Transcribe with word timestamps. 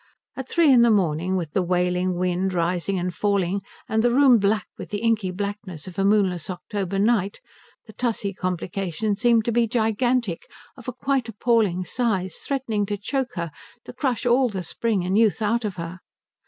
At 0.35 0.49
three 0.49 0.71
in 0.73 0.81
the 0.81 0.89
morning, 0.89 1.35
with 1.35 1.51
the 1.53 1.61
wailing 1.61 2.15
wind 2.15 2.55
rising 2.55 2.97
and 2.97 3.13
falling 3.13 3.61
and 3.87 4.01
the 4.01 4.09
room 4.09 4.39
black 4.39 4.65
with 4.75 4.89
the 4.89 4.97
inky 4.97 5.29
blackness 5.29 5.85
of 5.87 5.99
a 5.99 6.03
moonless 6.03 6.49
October 6.49 6.97
night, 6.97 7.39
the 7.85 7.93
Tussie 7.93 8.33
complication 8.33 9.15
seemed 9.15 9.45
to 9.45 9.51
be 9.51 9.67
gigantic, 9.67 10.47
of 10.75 10.87
a 10.87 10.91
quite 10.93 11.29
appalling 11.29 11.85
size, 11.85 12.37
threatening 12.37 12.87
to 12.87 12.97
choke 12.97 13.33
her, 13.35 13.51
to 13.85 13.93
crush 13.93 14.25
all 14.25 14.49
the 14.49 14.63
spring 14.63 15.05
and 15.05 15.19
youth 15.19 15.39
out 15.39 15.63
of 15.63 15.75
her. 15.75 15.99